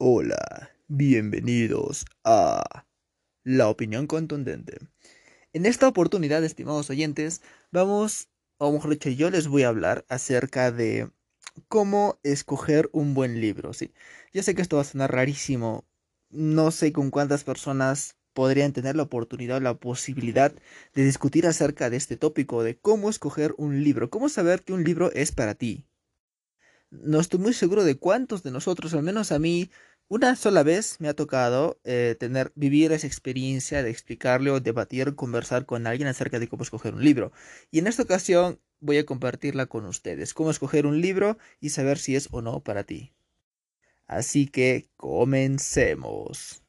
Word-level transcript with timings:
Hola, 0.00 0.70
bienvenidos 0.86 2.06
a 2.22 2.86
La 3.42 3.68
Opinión 3.68 4.06
Contundente. 4.06 4.78
En 5.52 5.66
esta 5.66 5.88
oportunidad, 5.88 6.44
estimados 6.44 6.88
oyentes, 6.88 7.42
vamos, 7.72 8.28
o 8.58 8.70
mejor 8.70 8.90
dicho, 8.90 9.10
yo 9.10 9.28
les 9.28 9.48
voy 9.48 9.64
a 9.64 9.70
hablar 9.70 10.06
acerca 10.08 10.70
de 10.70 11.10
cómo 11.66 12.20
escoger 12.22 12.88
un 12.92 13.12
buen 13.12 13.40
libro, 13.40 13.72
¿sí? 13.72 13.92
Yo 14.32 14.44
sé 14.44 14.54
que 14.54 14.62
esto 14.62 14.76
va 14.76 14.82
a 14.82 14.84
sonar 14.84 15.10
rarísimo, 15.10 15.84
no 16.30 16.70
sé 16.70 16.92
con 16.92 17.10
cuántas 17.10 17.42
personas 17.42 18.14
podrían 18.34 18.72
tener 18.72 18.94
la 18.94 19.02
oportunidad 19.02 19.56
o 19.56 19.60
la 19.62 19.80
posibilidad 19.80 20.54
de 20.94 21.04
discutir 21.04 21.44
acerca 21.44 21.90
de 21.90 21.96
este 21.96 22.16
tópico, 22.16 22.62
de 22.62 22.78
cómo 22.78 23.10
escoger 23.10 23.52
un 23.58 23.82
libro, 23.82 24.10
cómo 24.10 24.28
saber 24.28 24.62
que 24.62 24.74
un 24.74 24.84
libro 24.84 25.10
es 25.10 25.32
para 25.32 25.56
ti. 25.56 25.88
No 26.90 27.20
estoy 27.20 27.38
muy 27.40 27.52
seguro 27.52 27.84
de 27.84 27.98
cuántos 27.98 28.42
de 28.42 28.50
nosotros, 28.50 28.94
al 28.94 29.02
menos 29.02 29.30
a 29.30 29.38
mí, 29.38 29.70
una 30.08 30.36
sola 30.36 30.62
vez 30.62 30.96
me 31.00 31.08
ha 31.08 31.14
tocado 31.14 31.78
eh, 31.84 32.16
tener, 32.18 32.50
vivir 32.54 32.92
esa 32.92 33.06
experiencia 33.06 33.82
de 33.82 33.90
explicarle 33.90 34.50
o 34.50 34.60
debatir, 34.60 35.14
conversar 35.14 35.66
con 35.66 35.86
alguien 35.86 36.08
acerca 36.08 36.38
de 36.38 36.48
cómo 36.48 36.62
escoger 36.62 36.94
un 36.94 37.04
libro. 37.04 37.30
Y 37.70 37.78
en 37.78 37.86
esta 37.86 38.04
ocasión 38.04 38.58
voy 38.80 38.96
a 38.98 39.04
compartirla 39.04 39.66
con 39.66 39.84
ustedes, 39.84 40.32
cómo 40.32 40.50
escoger 40.50 40.86
un 40.86 41.02
libro 41.02 41.36
y 41.60 41.70
saber 41.70 41.98
si 41.98 42.16
es 42.16 42.28
o 42.32 42.40
no 42.40 42.60
para 42.60 42.84
ti. 42.84 43.12
Así 44.06 44.46
que 44.46 44.88
comencemos. 44.96 46.62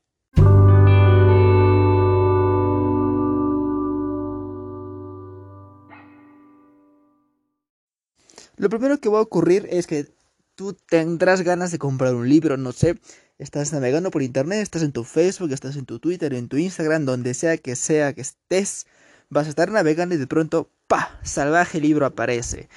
Lo 8.57 8.67
primero 8.67 8.99
que 8.99 9.07
va 9.07 9.20
a 9.20 9.21
ocurrir 9.21 9.65
es 9.71 9.87
que 9.87 10.07
tú 10.55 10.73
tendrás 10.73 11.43
ganas 11.43 11.71
de 11.71 11.79
comprar 11.79 12.13
un 12.13 12.27
libro, 12.27 12.57
no 12.57 12.73
sé, 12.73 12.99
estás 13.39 13.71
navegando 13.71 14.11
por 14.11 14.21
internet, 14.21 14.59
estás 14.59 14.84
en 14.84 14.91
tu 14.91 15.05
Facebook, 15.05 15.52
estás 15.53 15.77
en 15.77 15.85
tu 15.85 15.99
Twitter, 15.99 16.34
en 16.34 16.49
tu 16.49 16.57
Instagram, 16.57 17.05
donde 17.05 17.34
sea 17.34 17.57
que 17.57 17.76
sea 17.76 18.13
que 18.13 18.21
estés, 18.21 18.85
vas 19.29 19.48
a 19.48 19.49
estar 19.49 19.71
navegando 19.71 20.13
y 20.13 20.18
de 20.18 20.27
pronto, 20.27 20.70
¡pa! 20.87 21.20
Salvaje 21.23 21.79
libro 21.79 22.05
aparece. 22.05 22.70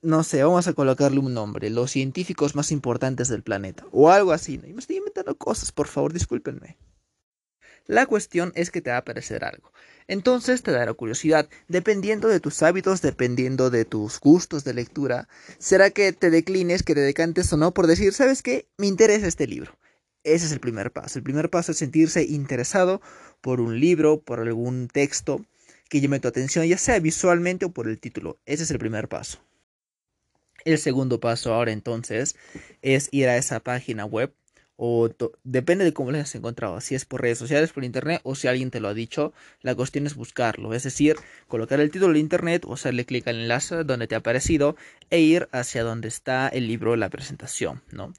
No 0.00 0.24
sé, 0.24 0.42
vamos 0.42 0.66
a 0.66 0.72
colocarle 0.72 1.20
un 1.20 1.34
nombre, 1.34 1.70
los 1.70 1.90
científicos 1.90 2.54
más 2.54 2.72
importantes 2.72 3.28
del 3.28 3.42
planeta, 3.42 3.84
o 3.92 4.10
algo 4.10 4.32
así. 4.32 4.58
¿no? 4.58 4.66
Y 4.66 4.72
me 4.72 4.80
estoy 4.80 4.96
inventando 4.96 5.36
cosas, 5.36 5.72
por 5.72 5.88
favor, 5.88 6.12
discúlpenme. 6.12 6.78
La 7.86 8.06
cuestión 8.06 8.52
es 8.54 8.70
que 8.70 8.82
te 8.82 8.90
va 8.90 8.96
a 8.96 9.00
aparecer 9.00 9.44
algo. 9.44 9.72
Entonces 10.08 10.62
te 10.62 10.72
dará 10.72 10.92
curiosidad, 10.94 11.48
dependiendo 11.68 12.28
de 12.28 12.40
tus 12.40 12.62
hábitos, 12.62 13.02
dependiendo 13.02 13.70
de 13.70 13.84
tus 13.84 14.20
gustos 14.20 14.64
de 14.64 14.74
lectura, 14.74 15.28
será 15.58 15.90
que 15.90 16.12
te 16.12 16.30
declines, 16.30 16.82
que 16.82 16.94
te 16.94 17.00
decantes 17.00 17.52
o 17.52 17.58
no 17.58 17.72
por 17.72 17.86
decir, 17.86 18.12
¿sabes 18.14 18.42
qué? 18.42 18.66
Me 18.78 18.86
interesa 18.86 19.26
este 19.26 19.46
libro. 19.46 19.72
Ese 20.24 20.46
es 20.46 20.52
el 20.52 20.60
primer 20.60 20.92
paso. 20.92 21.18
El 21.18 21.22
primer 21.22 21.50
paso 21.50 21.72
es 21.72 21.78
sentirse 21.78 22.24
interesado 22.24 23.00
por 23.40 23.60
un 23.60 23.80
libro, 23.80 24.20
por 24.20 24.40
algún 24.40 24.88
texto 24.88 25.44
que 25.88 26.00
llame 26.00 26.20
tu 26.20 26.28
atención, 26.28 26.66
ya 26.66 26.78
sea 26.78 26.98
visualmente 26.98 27.64
o 27.64 27.70
por 27.70 27.88
el 27.88 27.98
título. 27.98 28.38
Ese 28.46 28.64
es 28.64 28.70
el 28.70 28.78
primer 28.78 29.08
paso. 29.08 29.38
El 30.64 30.78
segundo 30.78 31.20
paso 31.20 31.54
ahora 31.54 31.72
entonces 31.72 32.36
es 32.82 33.08
ir 33.12 33.28
a 33.28 33.36
esa 33.36 33.60
página 33.60 34.04
web 34.04 34.34
o 34.80 35.10
depende 35.42 35.84
de 35.84 35.92
cómo 35.92 36.12
lo 36.12 36.18
hayas 36.18 36.34
encontrado, 36.36 36.80
si 36.80 36.94
es 36.94 37.04
por 37.04 37.20
redes 37.20 37.38
sociales, 37.38 37.72
por 37.72 37.82
internet 37.82 38.20
o 38.22 38.36
si 38.36 38.46
alguien 38.46 38.70
te 38.70 38.78
lo 38.78 38.86
ha 38.86 38.94
dicho, 38.94 39.32
la 39.60 39.74
cuestión 39.74 40.06
es 40.06 40.14
buscarlo, 40.14 40.72
es 40.72 40.84
decir, 40.84 41.16
colocar 41.48 41.80
el 41.80 41.90
título 41.90 42.12
de 42.12 42.20
internet 42.20 42.64
o 42.64 42.74
hacerle 42.74 43.04
clic 43.04 43.26
al 43.26 43.40
enlace 43.40 43.82
donde 43.82 44.06
te 44.06 44.14
ha 44.14 44.18
aparecido 44.18 44.76
e 45.10 45.18
ir 45.18 45.48
hacia 45.50 45.82
donde 45.82 46.06
está 46.06 46.46
el 46.48 46.68
libro, 46.68 46.94
la 46.94 47.10
presentación, 47.10 47.82
¿no? 47.90 48.14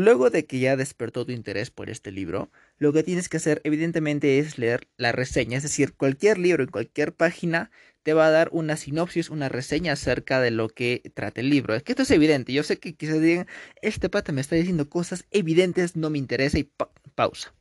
Luego 0.00 0.30
de 0.30 0.46
que 0.46 0.60
ya 0.60 0.76
despertó 0.76 1.26
tu 1.26 1.32
interés 1.32 1.72
por 1.72 1.90
este 1.90 2.12
libro, 2.12 2.52
lo 2.78 2.92
que 2.92 3.02
tienes 3.02 3.28
que 3.28 3.38
hacer 3.38 3.60
evidentemente 3.64 4.38
es 4.38 4.56
leer 4.56 4.86
la 4.96 5.10
reseña, 5.10 5.56
es 5.56 5.64
decir, 5.64 5.92
cualquier 5.92 6.38
libro 6.38 6.62
en 6.62 6.70
cualquier 6.70 7.12
página 7.12 7.72
te 8.04 8.12
va 8.12 8.28
a 8.28 8.30
dar 8.30 8.48
una 8.52 8.76
sinopsis, 8.76 9.28
una 9.28 9.48
reseña 9.48 9.94
acerca 9.94 10.40
de 10.40 10.52
lo 10.52 10.68
que 10.68 11.02
trata 11.16 11.40
el 11.40 11.50
libro. 11.50 11.74
Es 11.74 11.82
que 11.82 11.90
esto 11.90 12.04
es 12.04 12.12
evidente, 12.12 12.52
yo 12.52 12.62
sé 12.62 12.78
que 12.78 12.94
quizás 12.94 13.20
digan, 13.20 13.48
este 13.82 14.08
pata 14.08 14.30
me 14.30 14.40
está 14.40 14.54
diciendo 14.54 14.88
cosas 14.88 15.26
evidentes, 15.32 15.96
no 15.96 16.10
me 16.10 16.18
interesa 16.18 16.60
y 16.60 16.70
pausa. 17.16 17.52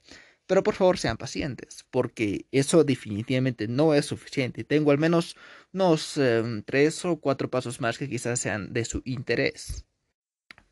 Pero 0.46 0.62
por 0.62 0.76
favor 0.76 1.00
sean 1.00 1.18
pacientes, 1.18 1.88
porque 1.90 2.46
eso 2.52 2.84
definitivamente 2.84 3.68
no 3.68 3.96
es 3.96 4.06
suficiente. 4.06 4.64
Tengo 4.64 4.92
al 4.92 5.00
menos 5.00 5.36
unos 5.74 6.18
em, 6.18 6.62
tres 6.62 7.04
o 7.04 7.20
cuatro 7.20 7.50
pasos 7.50 7.82
más 7.82 7.98
que 7.98 8.08
quizás 8.08 8.40
sean 8.40 8.74
de 8.74 8.86
su 8.86 9.02
interés. 9.06 9.88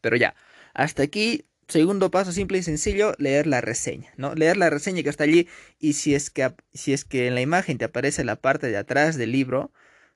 Pero 0.02 0.16
ya, 0.18 0.36
hasta 0.76 1.02
aquí, 1.02 1.46
segundo 1.68 2.12
paso 2.12 2.32
simple 2.32 2.58
y 2.60 2.64
sencillo, 2.64 3.14
leer 3.18 3.48
la 3.48 3.62
reseña, 3.62 4.14
¿no? 4.18 4.36
Leer 4.36 4.58
la 4.58 4.70
reseña 4.70 5.04
que 5.04 5.10
está 5.10 5.24
allí 5.24 5.48
y 5.80 5.94
si 5.94 6.16
es 6.16 6.30
que, 6.30 6.54
si 6.74 6.94
es 6.94 7.06
que 7.06 7.28
en 7.28 7.36
la 7.36 7.42
imagen 7.42 7.78
te 7.78 7.86
aparece 7.86 8.24
la 8.24 8.36
parte 8.38 8.68
de 8.68 8.78
atrás 8.78 9.18
del 9.18 9.32
libro, 9.32 9.72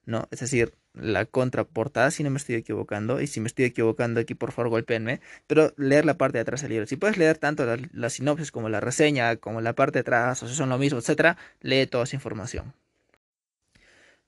¿no? 0.05 0.27
Es 0.31 0.39
decir, 0.39 0.73
la 0.93 1.25
contraportada, 1.25 2.11
si 2.11 2.23
no 2.23 2.29
me 2.29 2.37
estoy 2.37 2.55
equivocando, 2.55 3.21
y 3.21 3.27
si 3.27 3.39
me 3.39 3.47
estoy 3.47 3.65
equivocando 3.65 4.19
aquí, 4.19 4.35
por 4.35 4.51
favor, 4.51 4.69
golpeenme, 4.69 5.21
pero 5.47 5.73
leer 5.77 6.05
la 6.05 6.17
parte 6.17 6.37
de 6.37 6.41
atrás 6.41 6.61
del 6.61 6.71
libro. 6.71 6.87
Si 6.87 6.95
puedes 6.97 7.17
leer 7.17 7.37
tanto 7.37 7.65
la, 7.65 8.09
sinopsis 8.09 8.51
como 8.51 8.69
la 8.69 8.79
reseña, 8.79 9.37
como 9.37 9.61
la 9.61 9.73
parte 9.73 9.99
de 9.99 10.01
atrás, 10.01 10.43
o 10.43 10.47
si 10.47 10.55
son 10.55 10.69
lo 10.69 10.77
mismo, 10.77 10.99
etcétera, 10.99 11.37
lee 11.61 11.87
toda 11.87 12.03
esa 12.05 12.15
información. 12.15 12.73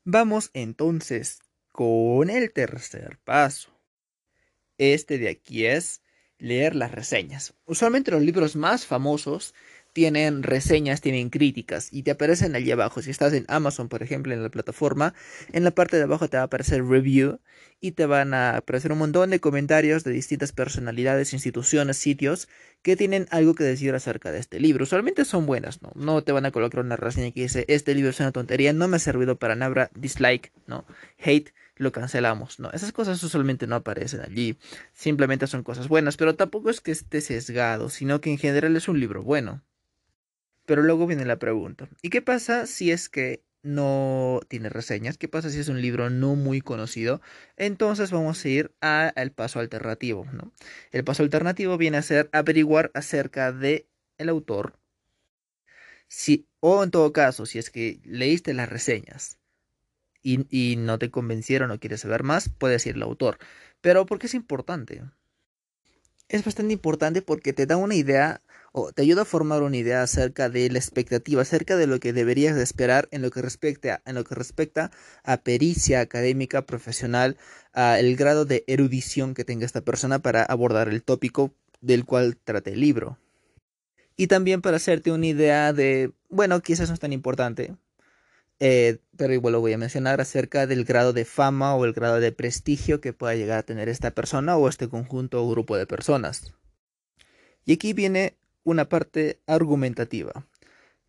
Vamos 0.04 0.50
entonces 0.54 1.40
con 1.72 2.30
el 2.30 2.52
tercer 2.52 3.20
paso. 3.24 3.72
Este 4.78 5.18
de 5.18 5.30
aquí 5.30 5.66
es 5.66 6.02
leer 6.42 6.76
las 6.76 6.92
reseñas. 6.92 7.54
Usualmente 7.66 8.12
los 8.12 8.22
libros 8.22 8.56
más 8.56 8.86
famosos 8.86 9.54
tienen 9.94 10.44
reseñas, 10.44 11.02
tienen 11.02 11.30
críticas 11.30 11.90
y 11.92 12.04
te 12.04 12.12
aparecen 12.12 12.56
allí 12.56 12.72
abajo. 12.72 13.02
Si 13.02 13.12
estás 13.12 13.34
en 13.34 13.46
Amazon, 13.48 13.90
por 13.90 14.02
ejemplo, 14.04 14.34
en 14.34 14.42
la 14.42 14.50
plataforma, 14.50 15.14
en 15.52 15.64
la 15.64 15.72
parte 15.72 15.98
de 15.98 16.04
abajo 16.04 16.30
te 16.30 16.38
va 16.38 16.44
a 16.44 16.46
aparecer 16.46 16.84
review 16.86 17.40
y 17.80 17.92
te 17.92 18.06
van 18.06 18.34
a 18.34 18.58
aparecer 18.58 18.92
un 18.92 19.00
montón 19.00 19.30
de 19.32 19.40
comentarios 19.40 20.04
de 20.04 20.12
distintas 20.12 20.52
personalidades, 20.52 21.34
instituciones, 21.34 21.98
sitios 21.98 22.48
que 22.82 22.96
tienen 22.96 23.28
algo 23.32 23.54
que 23.54 23.64
decir 23.64 23.94
acerca 23.94 24.32
de 24.32 24.40
este 24.40 24.60
libro. 24.60 24.84
Usualmente 24.84 25.26
son 25.26 25.46
buenas, 25.46 25.82
¿no? 25.82 25.92
No 25.96 26.24
te 26.24 26.32
van 26.32 26.46
a 26.46 26.52
colocar 26.52 26.84
una 26.84 26.96
reseña 26.96 27.32
que 27.32 27.42
dice, 27.42 27.66
este 27.68 27.94
libro 27.94 28.12
es 28.12 28.20
una 28.20 28.32
tontería, 28.32 28.74
no 28.74 28.88
me 28.88 28.96
ha 28.96 29.00
servido 29.00 29.38
para 29.38 29.56
nada, 29.56 29.92
dislike, 29.96 30.52
¿no? 30.68 30.86
Hate, 31.20 31.54
lo 31.82 31.92
cancelamos. 31.92 32.60
No, 32.60 32.72
esas 32.72 32.92
cosas 32.92 33.22
usualmente 33.24 33.68
no 33.68 33.76
aparecen 33.76 34.22
allí. 34.22 34.58
Simplemente 34.94 35.48
son 35.48 35.64
cosas 35.64 35.88
buenas, 35.88 36.16
pero 36.16 36.36
tampoco 36.36 36.70
es 36.70 36.80
que 36.80 36.92
esté 36.92 37.22
sesgado, 37.22 37.90
sino 37.90 38.22
que 38.22 38.30
en 38.30 38.38
general 38.38 38.76
es 38.78 38.88
un 38.88 39.00
libro 39.00 39.24
bueno. 39.24 39.64
Pero 40.66 40.84
luego 40.84 41.08
viene 41.08 41.26
la 41.26 41.40
pregunta, 41.40 41.90
¿y 42.02 42.10
qué 42.10 42.22
pasa 42.22 42.68
si 42.68 42.92
es 42.92 43.10
que 43.10 43.44
no 43.64 44.42
tiene 44.48 44.70
reseñas? 44.70 45.18
¿Qué 45.18 45.28
pasa 45.28 45.50
si 45.50 45.60
es 45.60 45.70
un 45.70 45.82
libro 45.82 46.10
no 46.12 46.36
muy 46.36 46.62
conocido? 46.62 47.20
Entonces 47.58 48.12
vamos 48.12 48.46
a 48.46 48.48
ir 48.48 48.76
al 48.80 49.32
paso 49.32 49.60
alternativo, 49.60 50.28
¿no? 50.32 50.54
El 50.92 51.04
paso 51.04 51.24
alternativo 51.24 51.78
viene 51.78 51.98
a 51.98 52.04
ser 52.04 52.30
averiguar 52.32 52.92
acerca 52.94 53.52
de 53.52 53.88
el 54.20 54.30
autor. 54.30 54.80
Si, 56.08 56.48
o 56.60 56.84
en 56.84 56.92
todo 56.92 57.12
caso, 57.12 57.46
si 57.46 57.58
es 57.58 57.72
que 57.72 58.00
leíste 58.04 58.54
las 58.54 58.70
reseñas 58.70 59.41
y, 60.24 60.76
no 60.78 61.00
te 61.00 61.12
convencieron 61.12 61.72
o 61.72 61.80
quieres 61.80 62.02
saber 62.02 62.24
más, 62.24 62.50
puedes 62.50 62.86
ir 62.86 62.96
al 62.96 63.04
autor. 63.04 63.38
Pero 63.82 64.06
¿por 64.06 64.20
qué 64.20 64.28
es 64.28 64.34
importante? 64.34 65.04
Es 66.30 66.46
bastante 66.46 66.74
importante 66.74 67.22
porque 67.22 67.54
te 67.54 67.66
da 67.66 67.78
una 67.78 67.96
idea 67.96 68.42
o 68.72 68.94
te 68.94 69.02
ayuda 69.02 69.24
a 69.24 69.26
formar 69.26 69.64
una 69.64 69.76
idea 69.76 70.02
acerca 70.02 70.50
de 70.50 70.70
la 70.70 70.80
expectativa, 70.80 71.42
acerca 71.42 71.76
de 71.76 71.88
lo 71.88 72.00
que 72.00 72.14
deberías 72.14 72.58
esperar 72.58 73.10
en 73.12 73.22
lo 73.22 73.32
que 73.32 73.42
respecta, 73.42 74.02
en 74.06 74.16
lo 74.16 74.24
que 74.24 74.36
respecta 74.36 74.92
a 75.24 75.42
pericia 75.42 76.00
académica, 76.00 76.66
profesional, 76.66 77.38
a 77.74 78.00
el 78.00 78.16
grado 78.16 78.46
de 78.46 78.64
erudición 78.68 79.34
que 79.34 79.44
tenga 79.44 79.66
esta 79.66 79.82
persona 79.82 80.20
para 80.20 80.44
abordar 80.44 80.88
el 80.88 81.04
tópico 81.04 81.54
del 81.82 82.06
cual 82.06 82.38
trate 82.38 82.74
el 82.74 82.80
libro. 82.80 83.18
Y 84.16 84.28
también 84.28 84.62
para 84.62 84.78
hacerte 84.78 85.12
una 85.12 85.28
idea 85.28 85.74
de, 85.74 86.14
bueno, 86.30 86.62
quizás 86.62 86.90
no 86.90 86.94
es 86.94 87.00
tan 87.00 87.12
importante, 87.12 87.76
eh, 88.64 89.00
pero 89.18 89.34
igual 89.34 89.54
lo 89.54 89.60
voy 89.60 89.74
a 89.74 89.78
mencionar 89.80 90.22
acerca 90.22 90.68
del 90.68 90.86
grado 90.86 91.14
de 91.14 91.26
fama 91.26 91.76
o 91.76 91.84
el 91.84 91.94
grado 91.94 92.20
de 92.20 92.32
prestigio 92.32 93.02
que 93.02 93.12
pueda 93.12 93.34
llegar 93.34 93.58
a 93.58 93.64
tener 93.64 93.90
esta 93.90 94.12
persona 94.12 94.56
o 94.56 94.70
este 94.70 94.88
conjunto 94.88 95.44
o 95.44 95.50
grupo 95.50 95.78
de 95.78 95.88
personas. 95.88 96.54
Y 97.66 97.74
aquí 97.74 97.94
viene 97.94 98.38
una 98.64 98.88
parte 98.88 99.40
argumentativa. 99.48 100.46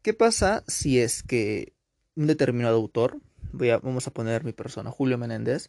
¿Qué 0.01 0.15
pasa 0.15 0.65
si 0.67 0.99
es 0.99 1.23
que 1.23 1.75
un 2.17 2.27
determinado 2.27 2.77
autor, 2.77 3.19
voy 3.53 3.69
a, 3.69 3.77
vamos 3.77 4.07
a 4.07 4.13
poner 4.13 4.45
mi 4.45 4.55
persona, 4.55 4.91
Julio 4.91 5.19
Menéndez, 5.19 5.69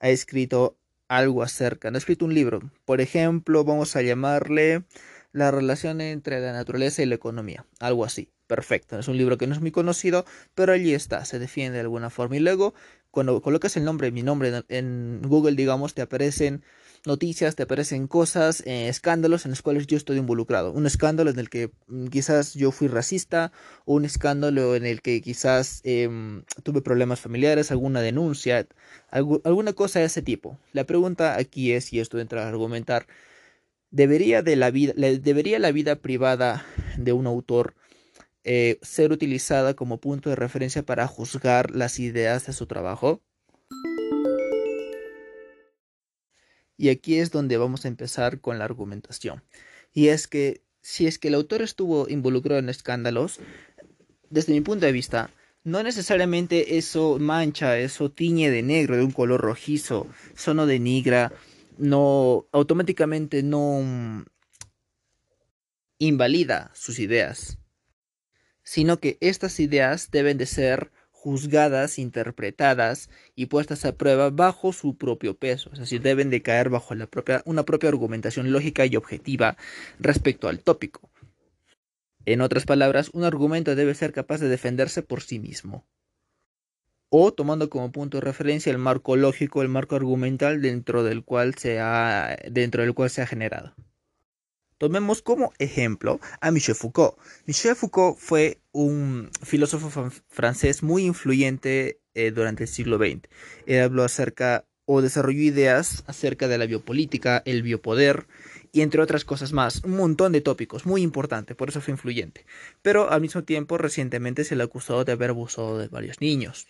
ha 0.00 0.10
escrito 0.10 0.76
algo 1.08 1.42
acerca, 1.42 1.90
no 1.90 1.96
ha 1.96 1.98
escrito 1.98 2.26
un 2.26 2.34
libro, 2.34 2.60
por 2.84 3.00
ejemplo, 3.00 3.64
vamos 3.64 3.96
a 3.96 4.02
llamarle 4.02 4.84
la 5.32 5.50
relación 5.50 6.02
entre 6.02 6.40
la 6.40 6.52
naturaleza 6.52 7.02
y 7.02 7.06
la 7.06 7.14
economía, 7.14 7.64
algo 7.80 8.04
así 8.04 8.28
perfecto. 8.52 8.98
Es 8.98 9.08
un 9.08 9.16
libro 9.16 9.38
que 9.38 9.46
no 9.46 9.54
es 9.54 9.62
muy 9.62 9.70
conocido, 9.70 10.26
pero 10.54 10.74
allí 10.74 10.92
está, 10.92 11.24
se 11.24 11.38
defiende 11.38 11.76
de 11.76 11.80
alguna 11.80 12.10
forma. 12.10 12.36
Y 12.36 12.40
luego, 12.40 12.74
cuando 13.10 13.40
colocas 13.40 13.78
el 13.78 13.84
nombre, 13.84 14.10
mi 14.10 14.22
nombre 14.22 14.62
en 14.68 15.22
Google, 15.22 15.56
digamos, 15.56 15.94
te 15.94 16.02
aparecen 16.02 16.62
noticias, 17.06 17.56
te 17.56 17.62
aparecen 17.62 18.06
cosas, 18.08 18.62
eh, 18.66 18.88
escándalos 18.88 19.46
en 19.46 19.52
los 19.52 19.62
cuales 19.62 19.86
yo 19.86 19.96
estoy 19.96 20.18
involucrado. 20.18 20.70
Un 20.70 20.84
escándalo 20.84 21.30
en 21.30 21.38
el 21.38 21.48
que 21.48 21.70
mm, 21.86 22.08
quizás 22.08 22.52
yo 22.52 22.72
fui 22.72 22.88
racista, 22.88 23.52
un 23.86 24.04
escándalo 24.04 24.76
en 24.76 24.84
el 24.84 25.00
que 25.00 25.22
quizás 25.22 25.80
em, 25.84 26.42
tuve 26.62 26.82
problemas 26.82 27.20
familiares, 27.20 27.70
alguna 27.70 28.02
denuncia, 28.02 28.66
alguna 29.10 29.72
cosa 29.72 30.00
de 30.00 30.04
ese 30.04 30.20
tipo. 30.20 30.58
La 30.74 30.84
pregunta 30.84 31.38
aquí 31.38 31.72
es, 31.72 31.90
y 31.94 32.00
esto 32.00 32.20
entra 32.20 32.44
a 32.44 32.48
argumentar, 32.48 33.06
¿debería, 33.90 34.42
de 34.42 34.56
la 34.56 34.70
vida, 34.70 34.92
¿debería 34.94 35.58
la 35.58 35.72
vida 35.72 35.96
privada 35.96 36.66
de 36.98 37.14
un 37.14 37.26
autor 37.26 37.74
eh, 38.44 38.78
ser 38.82 39.12
utilizada 39.12 39.74
como 39.74 40.00
punto 40.00 40.30
de 40.30 40.36
referencia 40.36 40.82
para 40.82 41.06
juzgar 41.06 41.70
las 41.70 41.98
ideas 41.98 42.46
de 42.46 42.52
su 42.52 42.66
trabajo? 42.66 43.22
Y 46.76 46.88
aquí 46.88 47.18
es 47.18 47.30
donde 47.30 47.56
vamos 47.56 47.84
a 47.84 47.88
empezar 47.88 48.40
con 48.40 48.58
la 48.58 48.64
argumentación. 48.64 49.42
Y 49.92 50.08
es 50.08 50.26
que 50.26 50.62
si 50.80 51.06
es 51.06 51.18
que 51.18 51.28
el 51.28 51.34
autor 51.34 51.62
estuvo 51.62 52.08
involucrado 52.08 52.58
en 52.58 52.68
escándalos, 52.68 53.38
desde 54.30 54.52
mi 54.52 54.60
punto 54.60 54.86
de 54.86 54.92
vista, 54.92 55.30
no 55.64 55.82
necesariamente 55.82 56.76
eso 56.78 57.18
mancha, 57.20 57.78
eso 57.78 58.10
tiñe 58.10 58.50
de 58.50 58.62
negro, 58.62 58.96
de 58.96 59.04
un 59.04 59.12
color 59.12 59.40
rojizo, 59.40 60.08
eso 60.34 60.54
no 60.54 60.66
denigra, 60.66 61.32
no 61.78 62.46
automáticamente 62.50 63.42
no 63.44 63.80
mm, 63.82 64.24
invalida 65.98 66.72
sus 66.74 66.98
ideas, 66.98 67.58
sino 68.72 69.00
que 69.00 69.18
estas 69.20 69.60
ideas 69.60 70.10
deben 70.10 70.38
de 70.38 70.46
ser 70.46 70.92
juzgadas, 71.10 71.98
interpretadas 71.98 73.10
y 73.34 73.44
puestas 73.44 73.84
a 73.84 73.98
prueba 73.98 74.30
bajo 74.30 74.72
su 74.72 74.96
propio 74.96 75.36
peso, 75.36 75.68
es 75.74 75.78
decir, 75.78 76.00
deben 76.00 76.30
de 76.30 76.40
caer 76.40 76.70
bajo 76.70 76.94
la 76.94 77.06
propia, 77.06 77.42
una 77.44 77.64
propia 77.64 77.90
argumentación 77.90 78.50
lógica 78.50 78.86
y 78.86 78.96
objetiva 78.96 79.58
respecto 79.98 80.48
al 80.48 80.60
tópico. 80.60 81.10
En 82.24 82.40
otras 82.40 82.64
palabras, 82.64 83.10
un 83.12 83.24
argumento 83.24 83.74
debe 83.74 83.94
ser 83.94 84.14
capaz 84.14 84.40
de 84.40 84.48
defenderse 84.48 85.02
por 85.02 85.20
sí 85.20 85.38
mismo. 85.38 85.84
O 87.10 87.30
tomando 87.34 87.68
como 87.68 87.92
punto 87.92 88.16
de 88.16 88.22
referencia 88.22 88.72
el 88.72 88.78
marco 88.78 89.16
lógico, 89.16 89.60
el 89.60 89.68
marco 89.68 89.96
argumental 89.96 90.62
dentro 90.62 91.04
del 91.04 91.24
cual 91.26 91.56
se 91.56 91.78
ha, 91.78 92.38
dentro 92.50 92.80
del 92.80 92.94
cual 92.94 93.10
se 93.10 93.20
ha 93.20 93.26
generado. 93.26 93.74
Tomemos 94.82 95.22
como 95.22 95.52
ejemplo 95.60 96.18
a 96.40 96.50
Michel 96.50 96.74
Foucault. 96.74 97.16
Michel 97.46 97.76
Foucault 97.76 98.18
fue 98.18 98.58
un 98.72 99.30
filósofo 99.44 100.10
francés 100.26 100.82
muy 100.82 101.04
influyente 101.04 102.00
eh, 102.14 102.32
durante 102.32 102.64
el 102.64 102.68
siglo 102.68 102.98
XX. 102.98 103.28
Él 103.66 103.80
habló 103.80 104.02
acerca 104.02 104.64
o 104.84 105.00
desarrolló 105.00 105.40
ideas 105.40 106.02
acerca 106.08 106.48
de 106.48 106.58
la 106.58 106.66
biopolítica, 106.66 107.44
el 107.46 107.62
biopoder 107.62 108.26
y 108.72 108.80
entre 108.80 109.00
otras 109.00 109.24
cosas 109.24 109.52
más. 109.52 109.84
Un 109.84 109.92
montón 109.92 110.32
de 110.32 110.40
tópicos, 110.40 110.84
muy 110.84 111.02
importante, 111.02 111.54
por 111.54 111.68
eso 111.68 111.80
fue 111.80 111.92
influyente. 111.92 112.44
Pero 112.82 113.08
al 113.08 113.20
mismo 113.20 113.44
tiempo 113.44 113.78
recientemente 113.78 114.42
se 114.42 114.56
le 114.56 114.64
acusó 114.64 115.04
de 115.04 115.12
haber 115.12 115.30
abusado 115.30 115.78
de 115.78 115.86
varios 115.86 116.20
niños. 116.20 116.66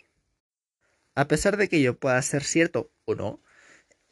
A 1.15 1.29
pesar 1.29 1.57
de 1.57 1.67
que 1.67 1.79
ello 1.79 1.97
pueda 1.99 2.21
ser 2.21 2.45
cierto 2.45 2.91
o 3.07 3.15
no, 3.15 3.41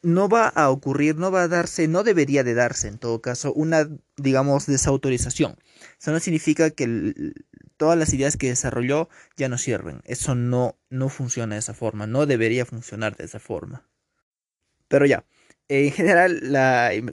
no 0.01 0.29
va 0.29 0.47
a 0.47 0.69
ocurrir, 0.69 1.15
no 1.15 1.31
va 1.31 1.43
a 1.43 1.47
darse, 1.47 1.87
no 1.87 2.03
debería 2.03 2.43
de 2.43 2.53
darse 2.53 2.87
en 2.87 2.97
todo 2.97 3.21
caso 3.21 3.53
una, 3.53 3.89
digamos, 4.17 4.65
desautorización. 4.65 5.57
Eso 5.99 6.11
no 6.11 6.19
significa 6.19 6.71
que 6.71 7.33
todas 7.77 7.97
las 7.97 8.13
ideas 8.13 8.37
que 8.37 8.49
desarrolló 8.49 9.09
ya 9.37 9.49
no 9.49 9.57
sirven. 9.57 10.01
Eso 10.05 10.35
no, 10.35 10.77
no 10.89 11.09
funciona 11.09 11.55
de 11.55 11.59
esa 11.59 11.73
forma, 11.73 12.07
no 12.07 12.25
debería 12.25 12.65
funcionar 12.65 13.15
de 13.15 13.25
esa 13.25 13.39
forma. 13.39 13.87
Pero 14.87 15.05
ya, 15.05 15.25
en 15.67 15.91
general, 15.91 16.41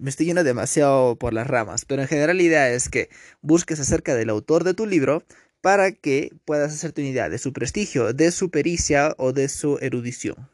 me 0.01 0.11
estoy 0.11 0.27
yendo 0.27 0.43
demasiado 0.43 1.17
por 1.17 1.33
las 1.33 1.47
ramas, 1.47 1.85
pero 1.85 2.03
en 2.03 2.09
general 2.09 2.39
la 2.39 2.43
idea 2.43 2.71
es 2.71 2.89
que 2.89 3.09
busques 3.41 3.79
acerca 3.81 4.15
del 4.15 4.31
autor 4.31 4.65
de 4.65 4.75
tu 4.75 4.87
libro 4.87 5.23
para 5.61 5.93
que 5.93 6.33
puedas 6.45 6.73
hacerte 6.73 7.03
una 7.03 7.11
idea 7.11 7.29
de 7.29 7.39
su 7.39 7.53
prestigio, 7.53 8.13
de 8.13 8.33
su 8.33 8.51
pericia 8.51 9.15
o 9.19 9.33
de 9.33 9.49
su 9.49 9.79
erudición. 9.81 10.49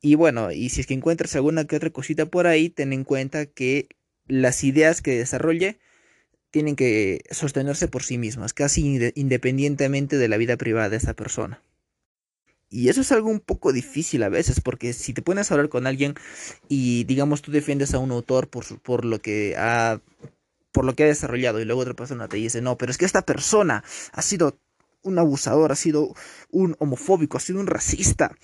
Y 0.00 0.14
bueno, 0.14 0.52
y 0.52 0.68
si 0.68 0.80
es 0.80 0.86
que 0.86 0.94
encuentras 0.94 1.34
alguna 1.36 1.66
que 1.66 1.76
otra 1.76 1.90
cosita 1.90 2.26
por 2.26 2.46
ahí, 2.46 2.68
ten 2.68 2.92
en 2.92 3.04
cuenta 3.04 3.46
que 3.46 3.88
las 4.28 4.64
ideas 4.64 5.02
que 5.02 5.16
desarrolle 5.16 5.78
tienen 6.50 6.76
que 6.76 7.24
sostenerse 7.30 7.88
por 7.88 8.02
sí 8.02 8.18
mismas, 8.18 8.54
casi 8.54 9.12
independientemente 9.14 10.16
de 10.16 10.28
la 10.28 10.36
vida 10.36 10.56
privada 10.56 10.88
de 10.88 10.96
esa 10.96 11.14
persona. 11.14 11.60
Y 12.68 12.88
eso 12.88 13.00
es 13.00 13.12
algo 13.12 13.30
un 13.30 13.40
poco 13.40 13.72
difícil 13.72 14.22
a 14.22 14.28
veces, 14.28 14.60
porque 14.60 14.92
si 14.92 15.12
te 15.12 15.22
pones 15.22 15.50
a 15.50 15.54
hablar 15.54 15.68
con 15.68 15.86
alguien 15.86 16.14
y 16.68 17.04
digamos 17.04 17.42
tú 17.42 17.52
defiendes 17.52 17.94
a 17.94 17.98
un 17.98 18.10
autor 18.10 18.48
por, 18.48 18.64
por 18.80 19.04
lo 19.04 19.20
que 19.20 19.54
ha 19.56 20.00
por 20.72 20.84
lo 20.84 20.94
que 20.94 21.04
ha 21.04 21.06
desarrollado 21.06 21.58
y 21.60 21.64
luego 21.64 21.80
otra 21.80 21.94
persona 21.94 22.28
te 22.28 22.36
dice, 22.36 22.60
no, 22.60 22.76
pero 22.76 22.90
es 22.90 22.98
que 22.98 23.06
esta 23.06 23.22
persona 23.22 23.82
ha 24.12 24.20
sido 24.20 24.58
un 25.02 25.18
abusador, 25.18 25.72
ha 25.72 25.76
sido 25.76 26.14
un 26.50 26.76
homofóbico, 26.78 27.38
ha 27.38 27.40
sido 27.40 27.60
un 27.60 27.66
racista, 27.66 28.36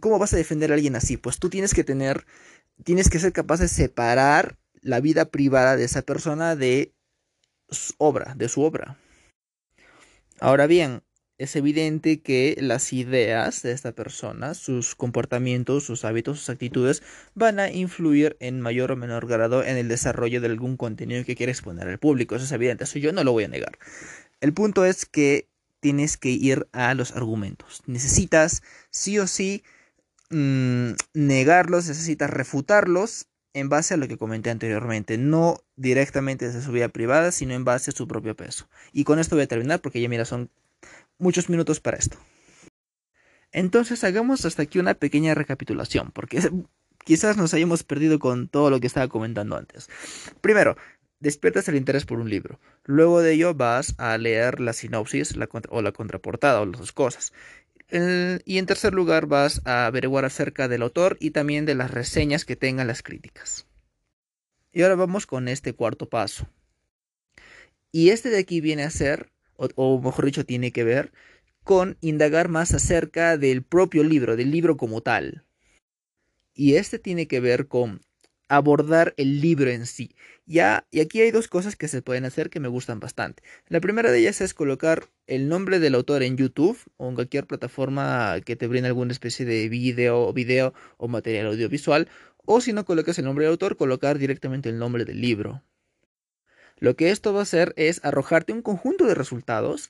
¿Cómo 0.00 0.18
vas 0.18 0.32
a 0.32 0.36
defender 0.36 0.70
a 0.70 0.74
alguien 0.74 0.96
así? 0.96 1.16
Pues 1.16 1.38
tú 1.38 1.50
tienes 1.50 1.74
que 1.74 1.84
tener, 1.84 2.24
tienes 2.84 3.10
que 3.10 3.18
ser 3.18 3.32
capaz 3.32 3.60
de 3.60 3.68
separar 3.68 4.58
la 4.80 5.00
vida 5.00 5.26
privada 5.26 5.76
de 5.76 5.84
esa 5.84 6.02
persona 6.02 6.56
de 6.56 6.94
su 7.68 7.94
obra, 7.98 8.34
de 8.36 8.48
su 8.48 8.62
obra. 8.62 8.98
Ahora 10.40 10.66
bien, 10.66 11.02
es 11.38 11.56
evidente 11.56 12.20
que 12.20 12.56
las 12.60 12.92
ideas 12.92 13.62
de 13.62 13.72
esta 13.72 13.92
persona, 13.92 14.54
sus 14.54 14.94
comportamientos, 14.94 15.84
sus 15.84 16.04
hábitos, 16.04 16.38
sus 16.38 16.50
actitudes, 16.50 17.02
van 17.34 17.58
a 17.58 17.70
influir 17.70 18.36
en 18.40 18.60
mayor 18.60 18.92
o 18.92 18.96
menor 18.96 19.26
grado 19.26 19.64
en 19.64 19.76
el 19.76 19.88
desarrollo 19.88 20.40
de 20.40 20.46
algún 20.46 20.76
contenido 20.76 21.24
que 21.24 21.36
quiere 21.36 21.52
exponer 21.52 21.88
al 21.88 21.98
público. 21.98 22.36
Eso 22.36 22.44
es 22.44 22.52
evidente, 22.52 22.84
eso 22.84 22.98
yo 22.98 23.12
no 23.12 23.24
lo 23.24 23.32
voy 23.32 23.44
a 23.44 23.48
negar. 23.48 23.78
El 24.40 24.52
punto 24.52 24.84
es 24.84 25.06
que 25.06 25.48
tienes 25.80 26.16
que 26.16 26.30
ir 26.30 26.68
a 26.72 26.94
los 26.94 27.12
argumentos. 27.12 27.82
Necesitas 27.86 28.62
sí 28.90 29.18
o 29.18 29.26
sí 29.26 29.64
Mm, 30.32 30.94
negarlos, 31.12 31.88
necesitas 31.88 32.30
refutarlos 32.30 33.26
en 33.52 33.68
base 33.68 33.92
a 33.92 33.96
lo 33.98 34.08
que 34.08 34.16
comenté 34.16 34.48
anteriormente, 34.48 35.18
no 35.18 35.58
directamente 35.76 36.46
desde 36.46 36.62
su 36.62 36.72
vida 36.72 36.88
privada, 36.88 37.32
sino 37.32 37.52
en 37.52 37.66
base 37.66 37.90
a 37.90 37.94
su 37.94 38.08
propio 38.08 38.34
peso. 38.34 38.66
Y 38.92 39.04
con 39.04 39.18
esto 39.18 39.36
voy 39.36 39.44
a 39.44 39.48
terminar 39.48 39.82
porque 39.82 40.00
ya 40.00 40.08
mira, 40.08 40.24
son 40.24 40.50
muchos 41.18 41.50
minutos 41.50 41.80
para 41.80 41.98
esto. 41.98 42.16
Entonces 43.52 44.02
hagamos 44.04 44.46
hasta 44.46 44.62
aquí 44.62 44.78
una 44.78 44.94
pequeña 44.94 45.34
recapitulación, 45.34 46.10
porque 46.12 46.40
quizás 47.04 47.36
nos 47.36 47.52
hayamos 47.52 47.82
perdido 47.82 48.18
con 48.18 48.48
todo 48.48 48.70
lo 48.70 48.80
que 48.80 48.86
estaba 48.86 49.08
comentando 49.08 49.54
antes. 49.54 49.90
Primero, 50.40 50.78
despiertas 51.20 51.68
el 51.68 51.76
interés 51.76 52.06
por 52.06 52.18
un 52.18 52.30
libro. 52.30 52.58
Luego 52.84 53.20
de 53.20 53.34
ello 53.34 53.54
vas 53.54 53.94
a 53.98 54.16
leer 54.16 54.60
la 54.60 54.72
sinopsis 54.72 55.36
o 55.68 55.82
la 55.82 55.92
contraportada 55.92 56.62
o 56.62 56.66
las 56.66 56.80
dos 56.80 56.92
cosas 56.92 57.34
y 57.92 58.58
en 58.58 58.66
tercer 58.66 58.94
lugar 58.94 59.26
vas 59.26 59.60
a 59.64 59.86
averiguar 59.86 60.24
acerca 60.24 60.66
del 60.66 60.82
autor 60.82 61.18
y 61.20 61.30
también 61.30 61.66
de 61.66 61.74
las 61.74 61.90
reseñas 61.90 62.44
que 62.44 62.56
tengan 62.56 62.86
las 62.86 63.02
críticas. 63.02 63.66
Y 64.72 64.82
ahora 64.82 64.94
vamos 64.94 65.26
con 65.26 65.48
este 65.48 65.74
cuarto 65.74 66.08
paso. 66.08 66.48
Y 67.90 68.08
este 68.08 68.30
de 68.30 68.38
aquí 68.38 68.62
viene 68.62 68.84
a 68.84 68.90
ser, 68.90 69.30
o, 69.56 69.68
o, 69.76 70.00
mejor 70.00 70.24
dicho, 70.24 70.46
tiene 70.46 70.72
que 70.72 70.84
ver 70.84 71.12
con 71.64 71.98
indagar 72.00 72.48
más 72.48 72.72
acerca 72.72 73.36
del 73.36 73.62
propio 73.62 74.02
libro, 74.02 74.36
del 74.36 74.50
libro 74.50 74.78
como 74.78 75.02
tal. 75.02 75.44
Y 76.54 76.76
este 76.76 76.98
tiene 76.98 77.28
que 77.28 77.40
ver 77.40 77.68
con 77.68 78.00
abordar 78.56 79.14
el 79.16 79.40
libro 79.40 79.70
en 79.70 79.86
sí. 79.86 80.14
Ya, 80.44 80.86
y 80.90 81.00
aquí 81.00 81.22
hay 81.22 81.30
dos 81.30 81.48
cosas 81.48 81.74
que 81.74 81.88
se 81.88 82.02
pueden 82.02 82.26
hacer 82.26 82.50
que 82.50 82.60
me 82.60 82.68
gustan 82.68 83.00
bastante. 83.00 83.42
La 83.68 83.80
primera 83.80 84.12
de 84.12 84.18
ellas 84.18 84.42
es 84.42 84.52
colocar 84.52 85.08
el 85.26 85.48
nombre 85.48 85.78
del 85.78 85.94
autor 85.94 86.22
en 86.22 86.36
YouTube 86.36 86.78
o 86.98 87.08
en 87.08 87.14
cualquier 87.14 87.46
plataforma 87.46 88.38
que 88.44 88.54
te 88.54 88.66
brinde 88.66 88.88
alguna 88.88 89.12
especie 89.12 89.46
de 89.46 89.70
video, 89.70 90.34
video 90.34 90.74
o 90.98 91.08
material 91.08 91.46
audiovisual. 91.46 92.08
O 92.44 92.60
si 92.60 92.74
no 92.74 92.84
colocas 92.84 93.18
el 93.18 93.24
nombre 93.24 93.46
del 93.46 93.52
autor, 93.52 93.78
colocar 93.78 94.18
directamente 94.18 94.68
el 94.68 94.78
nombre 94.78 95.06
del 95.06 95.22
libro. 95.22 95.62
Lo 96.76 96.94
que 96.94 97.10
esto 97.10 97.32
va 97.32 97.40
a 97.40 97.44
hacer 97.44 97.72
es 97.76 98.04
arrojarte 98.04 98.52
un 98.52 98.60
conjunto 98.60 99.06
de 99.06 99.14
resultados 99.14 99.88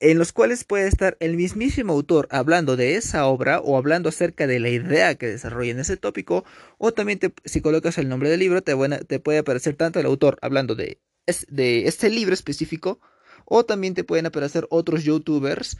en 0.00 0.18
los 0.18 0.32
cuales 0.32 0.64
puede 0.64 0.88
estar 0.88 1.16
el 1.20 1.36
mismísimo 1.36 1.92
autor 1.92 2.28
hablando 2.30 2.76
de 2.76 2.96
esa 2.96 3.26
obra 3.26 3.60
o 3.60 3.76
hablando 3.76 4.08
acerca 4.08 4.46
de 4.46 4.60
la 4.60 4.68
idea 4.68 5.14
que 5.14 5.26
desarrolla 5.26 5.70
en 5.70 5.78
ese 5.78 5.96
tópico, 5.96 6.44
o 6.78 6.92
también 6.92 7.20
si 7.44 7.60
colocas 7.60 7.98
el 7.98 8.08
nombre 8.08 8.28
del 8.28 8.40
libro 8.40 8.62
te, 8.62 8.74
puede 9.20 9.38
aparecer 9.38 9.76
tanto 9.76 10.00
el 10.00 10.06
autor 10.06 10.38
hablando 10.42 10.74
de, 10.74 11.00
de 11.48 11.86
este 11.86 12.10
libro 12.10 12.34
específico, 12.34 13.00
o 13.44 13.64
también 13.64 13.94
te 13.94 14.04
pueden 14.04 14.26
aparecer 14.26 14.66
otros 14.70 15.04
youtubers 15.04 15.78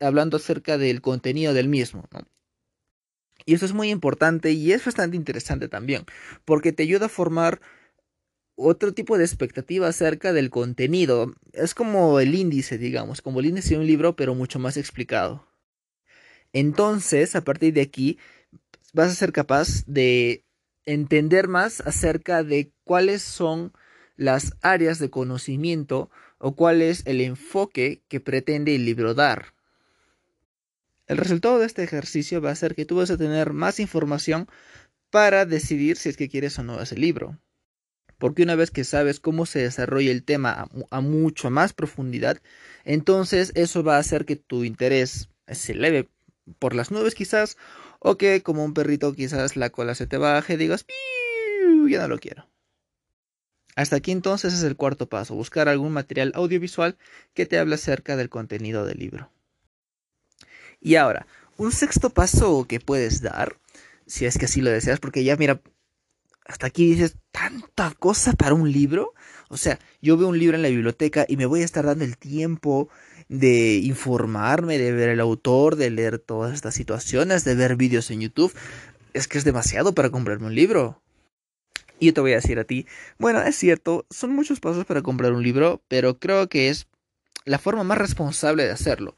hablando 0.00 0.36
acerca 0.36 0.78
del 0.78 1.00
contenido 1.00 1.54
del 1.54 1.68
mismo. 1.68 2.08
Y 3.46 3.54
eso 3.54 3.66
es 3.66 3.72
muy 3.72 3.90
importante 3.90 4.52
y 4.52 4.72
es 4.72 4.84
bastante 4.84 5.16
interesante 5.16 5.68
también, 5.68 6.06
porque 6.44 6.72
te 6.72 6.82
ayuda 6.82 7.06
a 7.06 7.10
formar 7.10 7.60
otro 8.56 8.92
tipo 8.92 9.18
de 9.18 9.24
expectativa 9.24 9.88
acerca 9.88 10.32
del 10.32 10.50
contenido. 10.50 11.34
Es 11.52 11.74
como 11.74 12.20
el 12.20 12.34
índice, 12.34 12.78
digamos, 12.78 13.22
como 13.22 13.40
el 13.40 13.46
índice 13.46 13.70
de 13.70 13.80
un 13.80 13.86
libro, 13.86 14.16
pero 14.16 14.34
mucho 14.34 14.58
más 14.58 14.76
explicado. 14.76 15.46
Entonces, 16.52 17.34
a 17.34 17.42
partir 17.42 17.74
de 17.74 17.82
aquí, 17.82 18.18
vas 18.92 19.10
a 19.10 19.14
ser 19.14 19.32
capaz 19.32 19.84
de 19.86 20.44
entender 20.86 21.48
más 21.48 21.80
acerca 21.80 22.44
de 22.44 22.72
cuáles 22.84 23.22
son 23.22 23.72
las 24.16 24.54
áreas 24.62 24.98
de 24.98 25.10
conocimiento 25.10 26.10
o 26.38 26.54
cuál 26.54 26.82
es 26.82 27.02
el 27.06 27.20
enfoque 27.20 28.02
que 28.08 28.20
pretende 28.20 28.74
el 28.76 28.84
libro 28.84 29.14
dar. 29.14 29.54
El 31.06 31.18
resultado 31.18 31.58
de 31.58 31.66
este 31.66 31.82
ejercicio 31.82 32.40
va 32.40 32.50
a 32.50 32.56
ser 32.56 32.74
que 32.74 32.86
tú 32.86 32.96
vas 32.96 33.10
a 33.10 33.18
tener 33.18 33.52
más 33.52 33.80
información 33.80 34.48
para 35.10 35.44
decidir 35.44 35.96
si 35.96 36.08
es 36.08 36.16
que 36.16 36.28
quieres 36.28 36.58
o 36.58 36.62
no 36.62 36.80
ese 36.80 36.96
libro. 36.96 37.38
Porque 38.24 38.42
una 38.42 38.54
vez 38.54 38.70
que 38.70 38.84
sabes 38.84 39.20
cómo 39.20 39.44
se 39.44 39.58
desarrolla 39.58 40.10
el 40.10 40.24
tema 40.24 40.70
a, 40.90 41.00
mucho 41.02 41.50
más 41.50 41.74
profundidad, 41.74 42.40
entonces 42.86 43.52
eso 43.54 43.82
va 43.84 43.96
a 43.96 43.98
hacer 43.98 44.24
que 44.24 44.34
tu 44.34 44.64
interés 44.64 45.28
se 45.46 45.72
eleve 45.72 46.08
por 46.58 46.74
las 46.74 46.90
nubes 46.90 47.14
quizás, 47.14 47.58
o 47.98 48.16
que 48.16 48.42
como 48.42 48.64
un 48.64 48.72
perrito 48.72 49.14
quizás 49.14 49.56
la 49.56 49.68
cola 49.68 49.94
se 49.94 50.06
te 50.06 50.16
baje 50.16 50.54
y 50.54 50.56
digas, 50.56 50.86
ya 51.86 52.00
no 52.00 52.08
lo 52.08 52.18
quiero. 52.18 52.48
Hasta 53.76 53.96
aquí 53.96 54.10
entonces 54.10 54.54
es 54.54 54.62
el 54.62 54.76
cuarto 54.76 55.06
paso, 55.06 55.34
buscar 55.34 55.68
algún 55.68 55.92
material 55.92 56.32
audiovisual 56.34 56.96
que 57.34 57.44
te 57.44 57.58
hable 57.58 57.74
acerca 57.74 58.16
del 58.16 58.30
contenido 58.30 58.86
del 58.86 59.00
libro. 59.00 59.30
Y 60.80 60.94
ahora, 60.94 61.26
un 61.58 61.72
sexto 61.72 62.08
paso 62.08 62.64
que 62.66 62.80
puedes 62.80 63.20
dar, 63.20 63.58
si 64.06 64.24
es 64.24 64.38
que 64.38 64.46
así 64.46 64.62
lo 64.62 64.70
deseas, 64.70 64.98
porque 64.98 65.24
ya 65.24 65.36
mira, 65.36 65.60
hasta 66.44 66.66
aquí 66.66 66.90
dices, 66.90 67.16
tanta 67.32 67.92
cosa 67.98 68.32
para 68.34 68.54
un 68.54 68.70
libro. 68.70 69.14
O 69.48 69.56
sea, 69.56 69.78
yo 70.02 70.16
veo 70.16 70.28
un 70.28 70.38
libro 70.38 70.56
en 70.56 70.62
la 70.62 70.68
biblioteca 70.68 71.24
y 71.28 71.36
me 71.36 71.46
voy 71.46 71.62
a 71.62 71.64
estar 71.64 71.86
dando 71.86 72.04
el 72.04 72.18
tiempo 72.18 72.88
de 73.28 73.76
informarme, 73.76 74.78
de 74.78 74.92
ver 74.92 75.08
el 75.08 75.20
autor, 75.20 75.76
de 75.76 75.90
leer 75.90 76.18
todas 76.18 76.52
estas 76.52 76.74
situaciones, 76.74 77.44
de 77.44 77.54
ver 77.54 77.76
vídeos 77.76 78.10
en 78.10 78.20
YouTube. 78.20 78.54
Es 79.14 79.28
que 79.28 79.38
es 79.38 79.44
demasiado 79.44 79.94
para 79.94 80.10
comprarme 80.10 80.46
un 80.46 80.54
libro. 80.54 81.00
Y 81.98 82.06
yo 82.06 82.14
te 82.14 82.20
voy 82.20 82.32
a 82.32 82.36
decir 82.36 82.58
a 82.58 82.64
ti, 82.64 82.86
bueno, 83.18 83.40
es 83.42 83.56
cierto, 83.56 84.04
son 84.10 84.34
muchos 84.34 84.60
pasos 84.60 84.84
para 84.84 85.02
comprar 85.02 85.32
un 85.32 85.42
libro, 85.42 85.82
pero 85.88 86.18
creo 86.18 86.48
que 86.48 86.68
es 86.68 86.88
la 87.44 87.58
forma 87.58 87.84
más 87.84 87.98
responsable 87.98 88.64
de 88.64 88.72
hacerlo. 88.72 89.16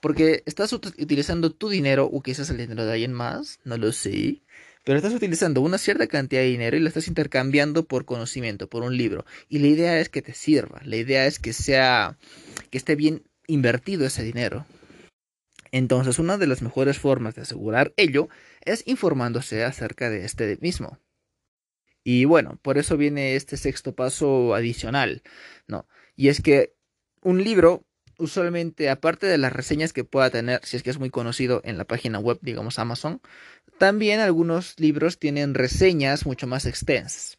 Porque 0.00 0.42
estás 0.46 0.72
utilizando 0.72 1.50
tu 1.50 1.68
dinero, 1.68 2.04
o 2.04 2.22
quizás 2.22 2.50
el 2.50 2.58
dinero 2.58 2.84
de 2.84 2.92
alguien 2.92 3.12
más, 3.12 3.58
no 3.64 3.76
lo 3.78 3.92
sé. 3.92 4.42
Pero 4.88 4.96
estás 4.96 5.12
utilizando 5.12 5.60
una 5.60 5.76
cierta 5.76 6.06
cantidad 6.06 6.40
de 6.40 6.48
dinero 6.48 6.74
y 6.74 6.80
lo 6.80 6.88
estás 6.88 7.08
intercambiando 7.08 7.84
por 7.84 8.06
conocimiento, 8.06 8.70
por 8.70 8.82
un 8.82 8.96
libro. 8.96 9.26
Y 9.46 9.58
la 9.58 9.66
idea 9.66 10.00
es 10.00 10.08
que 10.08 10.22
te 10.22 10.32
sirva, 10.32 10.80
la 10.82 10.96
idea 10.96 11.26
es 11.26 11.38
que 11.38 11.52
sea, 11.52 12.16
que 12.70 12.78
esté 12.78 12.96
bien 12.96 13.22
invertido 13.46 14.06
ese 14.06 14.22
dinero. 14.22 14.64
Entonces, 15.72 16.18
una 16.18 16.38
de 16.38 16.46
las 16.46 16.62
mejores 16.62 16.98
formas 16.98 17.34
de 17.34 17.42
asegurar 17.42 17.92
ello 17.98 18.30
es 18.64 18.82
informándose 18.86 19.62
acerca 19.62 20.08
de 20.08 20.24
este 20.24 20.56
mismo. 20.62 20.98
Y 22.02 22.24
bueno, 22.24 22.58
por 22.62 22.78
eso 22.78 22.96
viene 22.96 23.36
este 23.36 23.58
sexto 23.58 23.94
paso 23.94 24.54
adicional, 24.54 25.22
¿no? 25.66 25.86
Y 26.16 26.28
es 26.28 26.40
que 26.40 26.72
un 27.20 27.44
libro, 27.44 27.84
usualmente, 28.18 28.90
aparte 28.90 29.26
de 29.26 29.38
las 29.38 29.52
reseñas 29.52 29.92
que 29.92 30.04
pueda 30.04 30.30
tener, 30.30 30.60
si 30.64 30.76
es 30.76 30.82
que 30.82 30.90
es 30.90 30.98
muy 30.98 31.10
conocido 31.10 31.60
en 31.64 31.78
la 31.78 31.84
página 31.84 32.18
web, 32.18 32.38
digamos 32.42 32.78
Amazon, 32.78 33.20
también 33.78 34.20
algunos 34.20 34.78
libros 34.78 35.18
tienen 35.18 35.54
reseñas 35.54 36.26
mucho 36.26 36.46
más 36.46 36.66
extensas. 36.66 37.38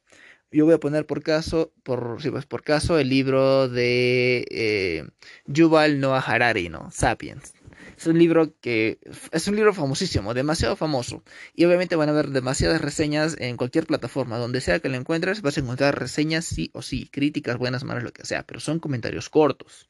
Yo 0.51 0.65
voy 0.65 0.73
a 0.73 0.79
poner 0.79 1.05
por 1.05 1.21
caso, 1.21 1.71
por, 1.83 2.17
pues 2.31 2.45
por 2.45 2.63
caso, 2.63 2.97
el 2.97 3.09
libro 3.09 3.69
de 3.69 4.45
eh, 4.49 5.07
Yuval 5.45 5.99
Noah 5.99 6.21
Harari, 6.21 6.69
¿no? 6.69 6.89
Sapiens. 6.91 7.53
Es 7.95 8.07
un 8.07 8.17
libro 8.17 8.55
que 8.61 8.97
es 9.31 9.47
un 9.47 9.55
libro 9.55 9.73
famosísimo, 9.73 10.33
demasiado 10.33 10.75
famoso. 10.75 11.23
Y 11.53 11.65
obviamente 11.65 11.95
van 11.95 12.09
a 12.09 12.13
haber 12.13 12.29
demasiadas 12.29 12.81
reseñas 12.81 13.35
en 13.39 13.57
cualquier 13.57 13.85
plataforma. 13.85 14.37
Donde 14.37 14.61
sea 14.61 14.79
que 14.79 14.89
lo 14.89 14.95
encuentres, 14.95 15.41
vas 15.41 15.57
a 15.57 15.59
encontrar 15.59 15.99
reseñas 15.99 16.45
sí 16.45 16.71
o 16.73 16.81
sí, 16.81 17.09
críticas, 17.11 17.57
buenas, 17.57 17.83
malas, 17.83 18.03
lo 18.03 18.13
que 18.13 18.25
sea. 18.25 18.43
Pero 18.43 18.59
son 18.59 18.79
comentarios 18.79 19.29
cortos. 19.29 19.89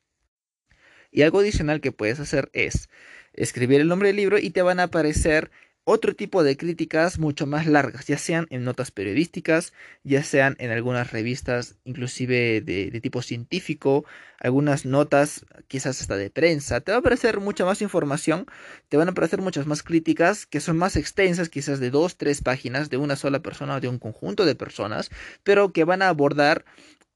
Y 1.11 1.21
algo 1.23 1.39
adicional 1.39 1.81
que 1.81 1.91
puedes 1.91 2.19
hacer 2.19 2.49
es 2.53 2.89
escribir 3.33 3.81
el 3.81 3.87
nombre 3.87 4.09
del 4.09 4.17
libro 4.17 4.37
y 4.37 4.49
te 4.49 4.61
van 4.61 4.79
a 4.79 4.83
aparecer 4.83 5.51
otro 5.91 6.15
tipo 6.15 6.43
de 6.43 6.55
críticas 6.55 7.17
mucho 7.17 7.47
más 7.47 7.65
largas, 7.65 8.05
ya 8.05 8.19
sean 8.19 8.45
en 8.51 8.63
notas 8.63 8.91
periodísticas, 8.91 9.73
ya 10.03 10.23
sean 10.23 10.55
en 10.59 10.69
algunas 10.69 11.11
revistas 11.11 11.77
inclusive 11.83 12.61
de, 12.61 12.99
tipo 13.01 13.23
científico, 13.23 14.05
algunas 14.39 14.85
notas 14.85 15.47
quizás 15.67 15.99
hasta 15.99 16.15
de 16.15 16.29
prensa. 16.29 16.81
Te 16.81 16.91
va 16.91 16.97
a 16.97 16.99
aparecer 16.99 17.39
mucha 17.39 17.65
más 17.65 17.81
información, 17.81 18.45
te 18.87 18.97
van 18.97 19.07
a 19.07 19.11
aparecer 19.11 19.41
muchas 19.41 19.65
más 19.65 19.81
críticas 19.81 20.45
que 20.45 20.59
son 20.59 20.77
más 20.77 20.95
extensas, 20.95 21.49
quizás 21.49 21.79
de 21.79 21.89
dos, 21.89 22.17
tres 22.17 22.41
páginas 22.41 22.91
de 22.91 22.97
una 22.97 23.15
sola 23.15 23.39
persona 23.39 23.77
o 23.77 23.79
de 23.79 23.87
un 23.87 23.97
conjunto 23.97 24.45
de 24.45 24.53
personas, 24.53 25.09
pero 25.43 25.73
que 25.73 25.85
van 25.85 26.03
a 26.03 26.09
abordar 26.09 26.65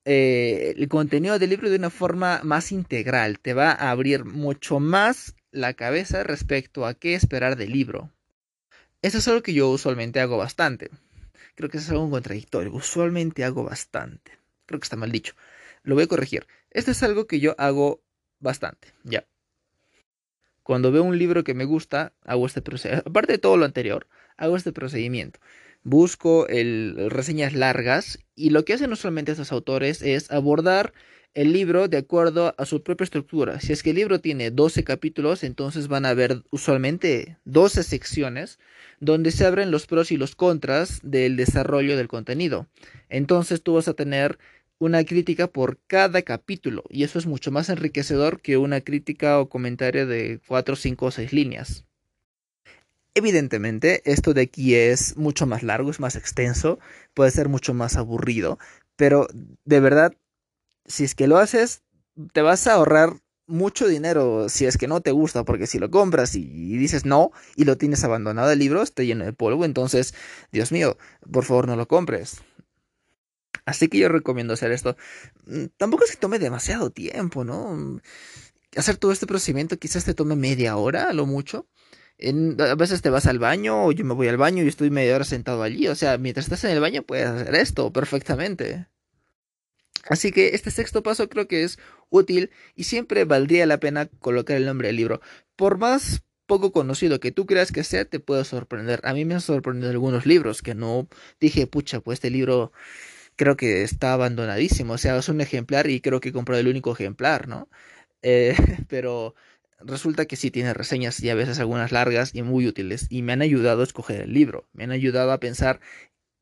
eh, 0.06 0.74
el 0.78 0.88
contenido 0.90 1.40
del 1.40 1.50
libro 1.50 1.70
de 1.70 1.78
una 1.78 1.90
forma 1.90 2.42
más 2.44 2.72
integral, 2.72 3.40
te 3.40 3.54
va 3.54 3.72
a 3.72 3.92
abrir 3.92 4.26
mucho 4.26 4.80
más 4.80 5.36
la 5.52 5.74
cabeza 5.74 6.24
respecto 6.24 6.86
a 6.86 6.94
qué 6.94 7.16
esperar 7.16 7.56
del 7.56 7.72
libro. 7.72 8.12
Eso 9.02 9.18
es 9.18 9.28
algo 9.28 9.44
que 9.44 9.54
yo 9.54 9.70
usualmente 9.70 10.20
hago 10.20 10.38
bastante. 10.38 10.90
Creo 11.56 11.70
que 11.70 11.78
es 11.78 11.90
algo 11.90 12.10
contradictorio. 12.10 12.74
Usualmente 12.74 13.44
hago 13.44 13.64
bastante. 13.64 14.32
Creo 14.66 14.80
que 14.80 14.86
está 14.86 14.96
mal 14.96 15.12
dicho. 15.12 15.34
Lo 15.84 15.96
voy 15.96 16.06
a 16.06 16.08
corregir. 16.08 16.48
Esto 16.72 16.92
es 16.92 17.04
algo 17.04 17.28
que 17.28 17.40
yo 17.40 17.56
hago 17.58 18.02
bastante. 18.40 18.94
Ya. 19.04 19.26
Cuando 20.64 20.92
veo 20.92 21.04
un 21.04 21.18
libro 21.18 21.44
que 21.44 21.54
me 21.54 21.66
gusta, 21.66 22.14
hago 22.24 22.46
este 22.46 22.62
procedimiento. 22.62 23.10
Aparte 23.10 23.34
de 23.34 23.38
todo 23.38 23.58
lo 23.58 23.66
anterior, 23.66 24.08
hago 24.38 24.56
este 24.56 24.72
procedimiento. 24.72 25.40
Busco 25.84 26.48
el, 26.48 27.10
reseñas 27.10 27.54
largas 27.54 28.20
y 28.36 28.50
lo 28.52 28.66
que 28.66 28.74
hacen 28.74 28.92
usualmente 28.92 29.32
estos 29.32 29.52
autores 29.52 30.02
es 30.02 30.32
abordar 30.32 30.94
el 31.34 31.52
libro 31.52 31.88
de 31.88 31.98
acuerdo 31.98 32.54
a 32.58 32.66
su 32.66 32.84
propia 32.84 33.06
estructura. 33.06 33.60
Si 33.60 33.74
es 33.74 33.82
que 33.82 33.90
el 33.90 33.96
libro 33.96 34.20
tiene 34.20 34.52
12 34.52 34.84
capítulos, 34.84 35.44
entonces 35.44 35.88
van 35.88 36.06
a 36.06 36.10
haber 36.10 36.44
usualmente 36.52 37.38
12 37.46 37.84
secciones 37.84 38.60
donde 39.00 39.32
se 39.32 39.46
abren 39.46 39.72
los 39.72 39.88
pros 39.88 40.12
y 40.12 40.18
los 40.18 40.36
contras 40.36 41.00
del 41.04 41.36
desarrollo 41.36 41.98
del 41.98 42.08
contenido. 42.08 42.68
Entonces 43.10 43.64
tú 43.64 43.74
vas 43.74 43.88
a 43.88 43.94
tener 43.94 44.38
una 44.80 45.04
crítica 45.04 45.48
por 45.48 45.80
cada 45.88 46.22
capítulo 46.22 46.84
y 46.90 47.04
eso 47.04 47.18
es 47.18 47.26
mucho 47.26 47.52
más 47.52 47.70
enriquecedor 47.70 48.42
que 48.42 48.58
una 48.58 48.82
crítica 48.82 49.40
o 49.40 49.50
comentario 49.50 50.06
de 50.08 50.40
4, 50.48 50.76
5 50.76 51.06
o 51.06 51.12
6 51.12 51.34
líneas. 51.34 51.86
Evidentemente, 53.16 54.02
esto 54.12 54.34
de 54.34 54.42
aquí 54.42 54.76
es 54.76 55.18
mucho 55.18 55.46
más 55.46 55.62
largo, 55.64 55.92
es 55.92 56.00
más 56.00 56.16
extenso, 56.16 56.80
puede 57.14 57.32
ser 57.32 57.48
mucho 57.48 57.74
más 57.74 57.96
aburrido, 57.96 58.58
pero 58.96 59.28
de 59.66 59.80
verdad 59.80 60.16
si 60.86 61.04
es 61.04 61.16
que 61.16 61.28
lo 61.28 61.38
haces, 61.38 61.84
te 62.34 62.42
vas 62.42 62.68
a 62.68 62.74
ahorrar 62.74 63.18
mucho 63.46 63.88
dinero 63.88 64.48
si 64.50 64.66
es 64.66 64.78
que 64.78 64.88
no 64.88 65.02
te 65.02 65.12
gusta, 65.12 65.44
porque 65.44 65.68
si 65.68 65.80
lo 65.80 65.92
compras 65.92 66.36
y, 66.36 66.78
dices 66.78 67.06
no 67.06 67.32
y 67.56 67.66
lo 67.66 67.78
tienes 67.78 68.04
abandonado 68.04 68.52
el 68.52 68.60
libro, 68.60 68.82
está 68.82 69.04
lleno 69.04 69.26
de 69.26 69.34
polvo, 69.34 69.66
entonces, 69.66 70.14
Dios 70.52 70.72
mío, 70.72 70.98
por 71.32 71.46
favor 71.46 71.68
no 71.68 71.76
lo 71.76 71.88
compres. 71.88 72.42
Así 73.66 73.88
que 73.88 73.98
yo 73.98 74.10
recomiendo 74.10 74.54
hacer 74.54 74.72
esto. 74.72 74.98
Mm, 75.46 75.66
tampoco 75.78 76.04
es 76.04 76.12
que 76.12 76.18
tome 76.18 76.40
demasiado 76.40 76.90
tiempo, 76.90 77.44
¿no? 77.46 78.02
Hacer 78.76 78.98
todo 78.98 79.12
este 79.12 79.28
procedimiento 79.28 79.78
quizás 79.78 80.04
te 80.04 80.14
tome 80.14 80.36
media 80.36 80.76
hora, 80.78 81.10
a 81.10 81.14
lo 81.14 81.26
mucho. 81.26 81.68
A 82.60 82.76
veces 82.76 83.02
te 83.02 83.10
vas 83.10 83.26
al 83.26 83.40
baño 83.40 83.86
o 83.86 83.92
yo 83.92 84.06
me 84.06 84.14
voy 84.14 84.28
al 84.28 84.38
baño 84.38 84.64
y 84.64 84.68
estoy 84.68 84.90
media 84.90 85.16
hora 85.16 85.26
sentado 85.26 85.64
allí. 85.64 85.88
O 85.88 85.96
sea, 85.96 86.18
mientras 86.18 86.46
estás 86.46 86.64
en 86.66 86.72
el 86.72 86.80
baño 86.80 87.04
puedes 87.04 87.28
hacer 87.28 87.56
esto 87.56 87.92
perfectamente. 87.92 88.88
Así 90.10 90.32
que 90.32 90.50
este 90.50 90.72
sexto 90.72 91.04
paso 91.04 91.30
creo 91.30 91.48
que 91.48 91.64
es 91.64 91.80
útil 92.10 92.52
y 92.76 92.84
siempre 92.86 93.26
valdría 93.26 93.66
la 93.66 93.80
pena 93.80 94.08
colocar 94.20 94.58
el 94.58 94.66
nombre 94.66 94.88
del 94.88 94.98
libro. 94.98 95.22
Por 95.56 95.78
más 95.78 96.24
poco 96.46 96.72
conocido 96.72 97.20
que 97.20 97.32
tú 97.32 97.46
creas 97.46 97.72
que 97.72 97.84
sea, 97.84 98.06
te 98.06 98.20
puede 98.20 98.44
sorprender. 98.46 99.00
A 99.04 99.14
mí 99.14 99.26
me 99.26 99.36
han 99.36 99.42
sorprendido 99.42 99.92
algunos 99.92 100.26
libros 100.26 100.62
que 100.62 100.76
no 100.76 101.08
dije, 101.40 101.68
pucha, 101.68 102.02
pues 102.02 102.18
este 102.18 102.30
libro 102.30 102.72
creo 103.36 103.56
que 103.58 103.84
está 103.84 104.14
abandonadísimo. 104.14 104.94
O 104.94 104.98
sea, 104.98 105.18
es 105.18 105.30
un 105.30 105.42
ejemplar 105.42 105.90
y 105.90 106.02
creo 106.02 106.20
que 106.20 106.30
he 106.30 106.34
comprado 106.34 106.62
el 106.62 106.68
único 106.68 106.92
ejemplar, 106.94 107.48
¿no? 107.48 107.70
Eh, 108.22 108.56
pero 108.90 109.36
resulta 109.80 110.26
que 110.26 110.36
sí 110.36 110.52
tiene 110.52 110.74
reseñas 110.74 111.22
y 111.22 111.30
a 111.30 111.36
veces 111.36 111.60
algunas 111.60 111.92
largas 111.92 112.34
y 112.34 112.42
muy 112.42 112.68
útiles 112.68 113.08
y 113.10 113.22
me 113.22 113.34
han 113.34 113.42
ayudado 113.42 113.82
a 113.82 113.84
escoger 113.84 114.22
el 114.22 114.34
libro, 114.34 114.68
me 114.74 114.84
han 114.84 114.92
ayudado 114.92 115.32
a 115.32 115.40
pensar 115.40 115.80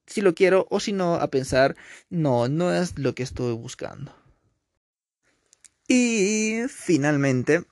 si 0.06 0.22
lo 0.22 0.36
quiero 0.36 0.68
o 0.70 0.80
si 0.80 0.94
no 0.94 1.16
a 1.16 1.30
pensar, 1.30 1.76
no, 2.10 2.48
no 2.48 2.74
es 2.74 2.98
lo 2.98 3.16
que 3.16 3.24
estoy 3.24 3.54
buscando. 3.54 4.14
Y 5.88 6.62
finalmente, 6.70 7.64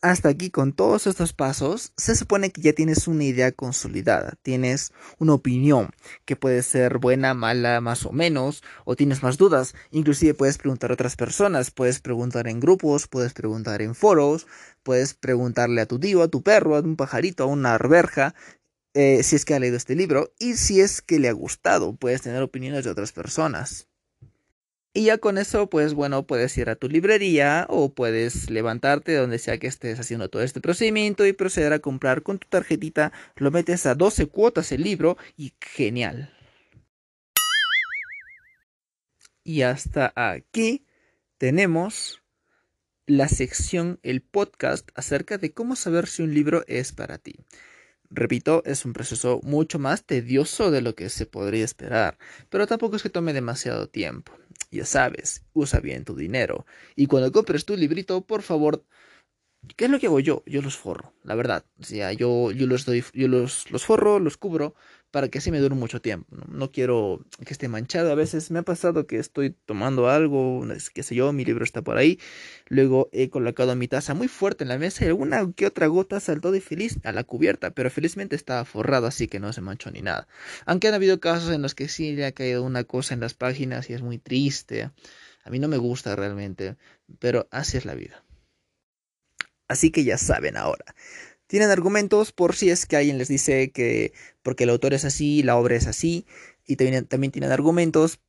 hasta 0.00 0.28
aquí 0.28 0.50
con 0.50 0.72
todos 0.72 1.06
estos 1.06 1.32
pasos, 1.32 1.92
se 1.96 2.14
supone 2.14 2.50
que 2.50 2.60
ya 2.60 2.72
tienes 2.72 3.08
una 3.08 3.24
idea 3.24 3.52
consolidada, 3.52 4.34
tienes 4.42 4.92
una 5.18 5.34
opinión 5.34 5.90
que 6.24 6.36
puede 6.36 6.62
ser 6.62 6.98
buena, 6.98 7.34
mala, 7.34 7.80
más 7.80 8.06
o 8.06 8.12
menos, 8.12 8.62
o 8.84 8.94
tienes 8.94 9.22
más 9.22 9.38
dudas, 9.38 9.74
inclusive 9.90 10.34
puedes 10.34 10.58
preguntar 10.58 10.90
a 10.90 10.94
otras 10.94 11.16
personas, 11.16 11.70
puedes 11.70 12.00
preguntar 12.00 12.46
en 12.46 12.60
grupos, 12.60 13.08
puedes 13.08 13.32
preguntar 13.32 13.82
en 13.82 13.94
foros, 13.94 14.46
puedes 14.82 15.14
preguntarle 15.14 15.80
a 15.80 15.86
tu 15.86 15.98
tío, 15.98 16.22
a 16.22 16.28
tu 16.28 16.42
perro, 16.42 16.76
a 16.76 16.80
un 16.80 16.96
pajarito, 16.96 17.42
a 17.44 17.46
una 17.46 17.74
arberja, 17.74 18.34
eh, 18.94 19.22
si 19.22 19.36
es 19.36 19.44
que 19.44 19.54
ha 19.54 19.58
leído 19.58 19.76
este 19.76 19.94
libro 19.94 20.32
y 20.38 20.54
si 20.54 20.80
es 20.80 21.02
que 21.02 21.18
le 21.18 21.28
ha 21.28 21.32
gustado. 21.32 21.96
Puedes 21.96 22.22
tener 22.22 22.42
opiniones 22.42 22.84
de 22.84 22.90
otras 22.90 23.12
personas. 23.12 23.87
Y 24.98 25.04
ya 25.04 25.18
con 25.18 25.38
eso, 25.38 25.70
pues 25.70 25.94
bueno, 25.94 26.26
puedes 26.26 26.58
ir 26.58 26.68
a 26.70 26.74
tu 26.74 26.88
librería 26.88 27.66
o 27.70 27.94
puedes 27.94 28.50
levantarte 28.50 29.14
donde 29.14 29.38
sea 29.38 29.56
que 29.56 29.68
estés 29.68 30.00
haciendo 30.00 30.28
todo 30.28 30.42
este 30.42 30.60
procedimiento 30.60 31.24
y 31.24 31.32
proceder 31.32 31.72
a 31.72 31.78
comprar 31.78 32.24
con 32.24 32.40
tu 32.40 32.48
tarjetita. 32.48 33.12
Lo 33.36 33.52
metes 33.52 33.86
a 33.86 33.94
12 33.94 34.26
cuotas 34.26 34.72
el 34.72 34.82
libro 34.82 35.16
y 35.36 35.52
genial. 35.60 36.34
Y 39.44 39.62
hasta 39.62 40.12
aquí 40.16 40.84
tenemos 41.36 42.20
la 43.06 43.28
sección, 43.28 44.00
el 44.02 44.20
podcast 44.20 44.88
acerca 44.96 45.38
de 45.38 45.52
cómo 45.52 45.76
saber 45.76 46.08
si 46.08 46.22
un 46.22 46.34
libro 46.34 46.64
es 46.66 46.90
para 46.90 47.18
ti. 47.18 47.36
Repito, 48.10 48.62
es 48.64 48.84
un 48.86 48.94
proceso 48.94 49.40
mucho 49.42 49.78
más 49.78 50.04
tedioso 50.04 50.70
de 50.70 50.80
lo 50.80 50.94
que 50.94 51.10
se 51.10 51.26
podría 51.26 51.64
esperar, 51.64 52.16
pero 52.48 52.66
tampoco 52.66 52.96
es 52.96 53.02
que 53.02 53.10
tome 53.10 53.34
demasiado 53.34 53.88
tiempo. 53.88 54.32
Ya 54.70 54.84
sabes, 54.86 55.44
usa 55.52 55.80
bien 55.80 56.04
tu 56.04 56.14
dinero. 56.16 56.64
Y 56.96 57.06
cuando 57.06 57.32
compres 57.32 57.64
tu 57.66 57.76
librito, 57.76 58.22
por 58.22 58.42
favor, 58.42 58.84
¿qué 59.76 59.86
es 59.86 59.90
lo 59.90 59.98
que 59.98 60.06
hago 60.06 60.20
yo? 60.20 60.42
Yo 60.46 60.62
los 60.62 60.76
forro, 60.76 61.14
la 61.22 61.34
verdad. 61.34 61.64
O 61.80 61.84
sea, 61.84 62.12
yo, 62.12 62.50
yo 62.52 62.66
los 62.66 62.84
doy, 62.86 63.04
yo 63.12 63.28
los, 63.28 63.70
los 63.70 63.84
forro, 63.84 64.18
los 64.20 64.36
cubro 64.36 64.74
para 65.10 65.28
que 65.28 65.38
así 65.38 65.50
me 65.50 65.58
dure 65.58 65.74
mucho 65.74 66.00
tiempo. 66.00 66.36
¿no? 66.48 66.70
quiero 66.70 67.24
que 67.44 67.52
esté 67.52 67.68
manchado. 67.68 68.12
A 68.12 68.14
veces 68.14 68.50
me 68.50 68.58
ha 68.58 68.62
pasado 68.62 69.06
que 69.06 69.18
estoy 69.18 69.50
tomando 69.50 70.08
algo, 70.08 70.66
qué 70.92 71.02
sé 71.02 71.14
yo, 71.14 71.32
mi 71.32 71.44
libro 71.44 71.64
está 71.64 71.82
por 71.82 71.96
ahí. 71.96 72.18
Luego 72.68 73.08
he 73.12 73.30
colocado 73.30 73.74
mi 73.74 73.88
taza 73.88 74.14
muy 74.14 74.28
fuerte 74.28 74.64
en 74.64 74.68
la 74.68 74.78
mesa 74.78 75.04
y 75.04 75.08
alguna 75.08 75.50
que 75.52 75.66
otra 75.66 75.86
gota 75.86 76.20
saltó 76.20 76.52
de 76.52 76.60
feliz 76.60 76.98
a 77.04 77.12
la 77.12 77.24
cubierta, 77.24 77.70
pero 77.70 77.90
felizmente 77.90 78.36
estaba 78.36 78.64
forrado 78.64 79.06
así 79.06 79.28
que 79.28 79.40
no 79.40 79.52
se 79.52 79.60
manchó 79.60 79.90
ni 79.90 80.02
nada. 80.02 80.28
Aunque 80.66 80.88
han 80.88 80.94
habido 80.94 81.20
casos 81.20 81.52
en 81.52 81.62
los 81.62 81.74
que 81.74 81.88
sí 81.88 82.12
le 82.12 82.26
ha 82.26 82.32
caído 82.32 82.62
una 82.62 82.84
cosa 82.84 83.14
en 83.14 83.20
las 83.20 83.34
páginas 83.34 83.88
y 83.90 83.94
es 83.94 84.02
muy 84.02 84.18
triste. 84.18 84.90
A 85.44 85.50
mí 85.50 85.58
no 85.58 85.68
me 85.68 85.78
gusta 85.78 86.14
realmente, 86.16 86.76
pero 87.18 87.48
así 87.50 87.78
es 87.78 87.84
la 87.84 87.94
vida. 87.94 88.22
Así 89.68 89.90
que 89.90 90.04
ya 90.04 90.16
saben 90.18 90.56
ahora. 90.56 90.94
Tienen 91.48 91.70
argumentos 91.70 92.30
por 92.30 92.54
si 92.54 92.70
es 92.70 92.86
que 92.86 92.96
alguien 92.96 93.18
les 93.18 93.26
dice 93.26 93.72
que 93.72 94.12
porque 94.42 94.64
el 94.64 94.70
autor 94.70 94.94
es 94.94 95.04
así, 95.04 95.42
la 95.42 95.56
obra 95.56 95.74
es 95.74 95.86
así, 95.86 96.26
y 96.66 96.76
también, 96.76 97.32
tienen 97.32 97.50
argumentos 97.50 98.20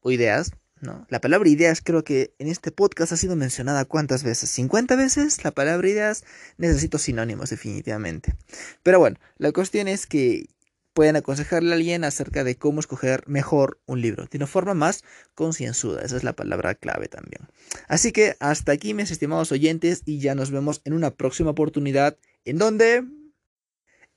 o 0.00 0.10
ideas, 0.10 0.52
¿no? 0.80 1.06
La 1.10 1.20
palabra 1.20 1.48
ideas 1.48 1.82
creo 1.82 2.02
que 2.02 2.34
en 2.38 2.48
este 2.48 2.72
podcast 2.72 3.12
ha 3.12 3.16
sido 3.16 3.36
mencionada 3.36 3.84
cuántas 3.84 4.24
veces, 4.24 4.50
50 4.50 4.96
veces 4.96 5.44
la 5.44 5.52
palabra 5.52 5.88
ideas, 5.88 6.24
necesito 6.56 6.98
sinónimos 6.98 7.50
definitivamente. 7.50 8.34
Pero 8.82 8.98
bueno, 8.98 9.18
la 9.36 9.52
cuestión 9.52 9.86
es 9.86 10.06
que 10.06 10.46
pueden 10.94 11.16
aconsejarle 11.16 11.72
a 11.72 11.76
alguien 11.76 12.04
acerca 12.04 12.42
de 12.42 12.56
cómo 12.56 12.80
escoger 12.80 13.22
mejor 13.26 13.80
un 13.86 14.00
libro, 14.00 14.26
de 14.26 14.38
una 14.38 14.46
forma 14.46 14.74
más 14.74 15.04
concienzuda, 15.34 16.02
esa 16.02 16.16
es 16.16 16.24
la 16.24 16.34
palabra 16.34 16.74
clave 16.74 17.08
también. 17.08 17.48
Así 17.88 18.12
que 18.12 18.36
hasta 18.40 18.72
aquí 18.72 18.94
mis 18.94 19.10
estimados 19.10 19.52
oyentes 19.52 20.02
y 20.06 20.18
ya 20.18 20.34
nos 20.34 20.50
vemos 20.50 20.80
en 20.84 20.94
una 20.94 21.10
próxima 21.10 21.50
oportunidad 21.50 22.16
¿En 22.44 22.58
dónde? 22.58 23.04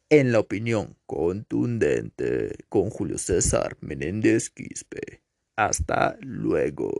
En 0.09 0.31
la 0.31 0.39
opinión 0.39 0.97
contundente 1.05 2.55
con 2.69 2.89
Julio 2.89 3.19
César 3.19 3.77
Menéndez 3.81 4.49
Quispe. 4.49 5.21
Hasta 5.55 6.17
luego. 6.21 6.91